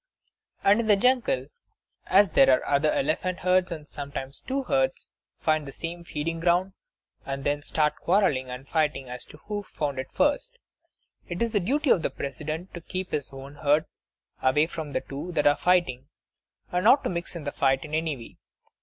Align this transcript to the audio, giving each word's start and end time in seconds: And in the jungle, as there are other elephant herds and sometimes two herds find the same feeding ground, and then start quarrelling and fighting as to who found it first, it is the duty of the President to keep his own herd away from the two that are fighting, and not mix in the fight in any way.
And 0.63 0.79
in 0.79 0.87
the 0.87 0.95
jungle, 0.95 1.45
as 2.07 2.31
there 2.31 2.49
are 2.49 2.65
other 2.65 2.91
elephant 2.91 3.41
herds 3.41 3.71
and 3.71 3.87
sometimes 3.87 4.39
two 4.39 4.63
herds 4.63 5.09
find 5.37 5.67
the 5.67 5.71
same 5.71 6.03
feeding 6.03 6.39
ground, 6.39 6.73
and 7.23 7.43
then 7.43 7.61
start 7.61 7.97
quarrelling 7.97 8.49
and 8.49 8.67
fighting 8.67 9.09
as 9.09 9.25
to 9.25 9.37
who 9.45 9.61
found 9.61 9.99
it 9.99 10.09
first, 10.11 10.57
it 11.27 11.39
is 11.43 11.51
the 11.51 11.59
duty 11.59 11.91
of 11.91 12.01
the 12.01 12.09
President 12.09 12.73
to 12.73 12.81
keep 12.81 13.11
his 13.11 13.31
own 13.31 13.57
herd 13.57 13.85
away 14.41 14.65
from 14.65 14.93
the 14.93 15.01
two 15.01 15.31
that 15.33 15.45
are 15.45 15.55
fighting, 15.55 16.07
and 16.71 16.83
not 16.83 17.05
mix 17.05 17.35
in 17.35 17.43
the 17.43 17.51
fight 17.51 17.85
in 17.85 17.93
any 17.93 18.17
way. 18.17 18.37